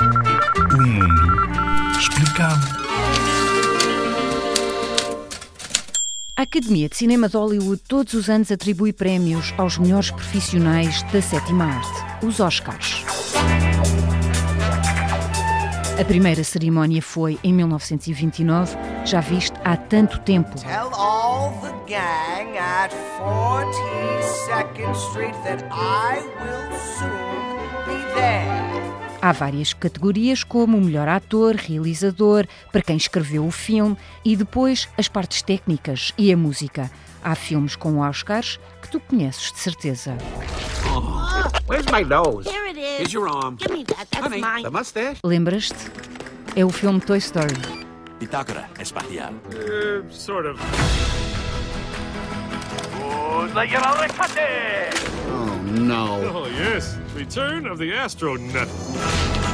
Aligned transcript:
O 0.00 0.76
mundo 0.76 1.98
explicado. 1.98 2.78
A 6.36 6.42
Academia 6.42 6.88
de 6.88 6.96
Cinema 6.96 7.28
de 7.28 7.36
Hollywood 7.36 7.82
todos 7.88 8.14
os 8.14 8.30
anos 8.30 8.52
atribui 8.52 8.92
prémios 8.92 9.52
aos 9.58 9.76
melhores 9.76 10.10
profissionais 10.10 11.02
da 11.12 11.20
sétima 11.20 11.64
arte, 11.64 12.24
os 12.24 12.38
Oscars. 12.38 13.04
A 16.00 16.04
primeira 16.04 16.44
cerimónia 16.44 17.02
foi 17.02 17.40
em 17.42 17.52
1929, 17.52 18.76
já 19.04 19.20
viste 19.20 19.58
há 19.64 19.76
tanto 19.76 20.20
tempo. 20.20 20.56
Tell 20.60 20.94
all 20.94 21.50
the 21.60 21.72
gang 21.92 22.56
at 22.56 22.92
42nd 23.18 24.94
Street 24.94 25.34
that 25.42 25.64
I 25.72 26.20
will 26.40 26.78
soon. 26.96 27.57
Há 29.20 29.32
várias 29.32 29.72
categorias, 29.72 30.44
como 30.44 30.78
o 30.78 30.80
melhor 30.80 31.08
ator, 31.08 31.56
realizador, 31.56 32.46
para 32.70 32.82
quem 32.82 32.96
escreveu 32.96 33.44
o 33.44 33.50
filme 33.50 33.96
e 34.24 34.36
depois 34.36 34.88
as 34.96 35.08
partes 35.08 35.42
técnicas 35.42 36.12
e 36.16 36.32
a 36.32 36.36
música. 36.36 36.88
Há 37.22 37.34
filmes 37.34 37.74
com 37.74 37.98
Oscars 37.98 38.60
que 38.80 38.88
tu 38.88 39.00
conheces 39.00 39.50
de 39.52 39.58
certeza. 39.58 40.16
Where's 41.68 41.86
my 41.92 42.04
nose? 42.04 42.48
Here 42.48 42.70
it 42.70 42.78
is. 42.78 42.98
Here's 42.98 43.12
your 43.12 43.28
arm. 43.28 43.56
Give 43.56 43.72
me 43.72 43.84
that. 43.86 44.06
That's 44.10 44.24
Honey, 44.24 44.40
mine. 44.40 44.62
the 44.62 44.70
mustache? 44.70 45.18
Lembras-te? 45.24 45.90
É 46.54 46.64
o 46.64 46.70
filme 46.70 47.00
Toy 47.00 47.18
Story. 47.18 47.54
Bitácora 48.20 48.68
espacial. 48.80 49.32
Uh, 49.52 50.04
sort 50.10 50.46
of. 50.46 50.60
Oh 53.00 53.46
no. 55.78 56.47
Yes. 56.58 56.96
Return 57.14 57.68
of 57.68 57.78
the 57.78 57.94
astronaut. 57.94 59.47